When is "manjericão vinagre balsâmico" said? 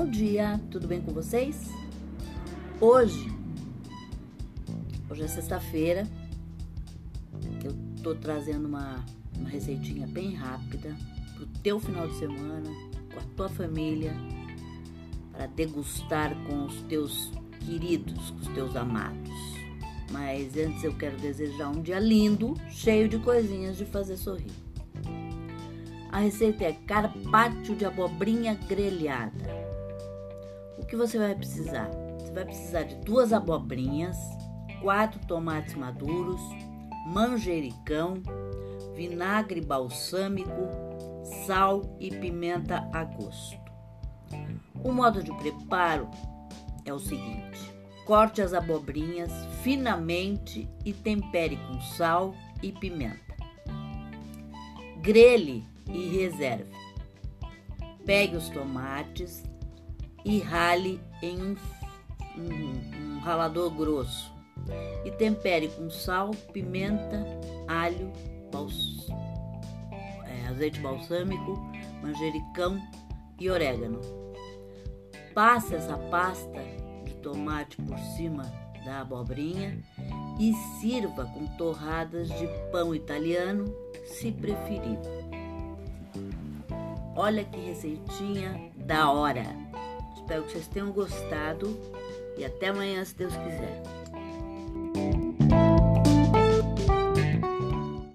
37.06-40.68